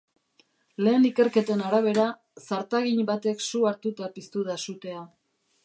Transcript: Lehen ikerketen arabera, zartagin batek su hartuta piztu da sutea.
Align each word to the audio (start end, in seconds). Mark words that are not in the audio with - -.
Lehen 0.85 1.03
ikerketen 1.09 1.61
arabera, 1.67 2.07
zartagin 2.45 3.03
batek 3.11 3.47
su 3.49 3.63
hartuta 3.73 4.13
piztu 4.17 4.47
da 4.49 4.57
sutea. 4.69 5.05